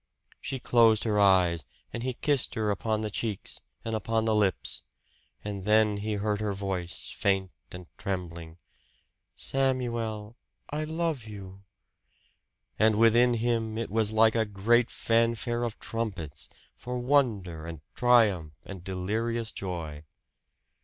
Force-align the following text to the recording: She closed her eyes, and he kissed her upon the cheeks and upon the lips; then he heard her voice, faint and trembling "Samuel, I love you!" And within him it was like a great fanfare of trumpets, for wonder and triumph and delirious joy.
She 0.39 0.59
closed 0.59 1.03
her 1.03 1.19
eyes, 1.19 1.65
and 1.93 2.01
he 2.01 2.15
kissed 2.15 2.55
her 2.55 2.71
upon 2.71 3.01
the 3.01 3.11
cheeks 3.11 3.61
and 3.85 3.93
upon 3.93 4.25
the 4.25 4.33
lips; 4.33 4.81
then 5.43 5.97
he 5.97 6.13
heard 6.13 6.41
her 6.41 6.53
voice, 6.53 7.11
faint 7.15 7.51
and 7.71 7.85
trembling 7.99 8.57
"Samuel, 9.35 10.35
I 10.71 10.85
love 10.85 11.27
you!" 11.27 11.61
And 12.79 12.95
within 12.95 13.35
him 13.35 13.77
it 13.77 13.91
was 13.91 14.11
like 14.11 14.33
a 14.33 14.43
great 14.43 14.89
fanfare 14.89 15.61
of 15.63 15.77
trumpets, 15.77 16.49
for 16.75 16.97
wonder 16.97 17.67
and 17.67 17.81
triumph 17.93 18.55
and 18.65 18.83
delirious 18.83 19.51
joy. 19.51 20.01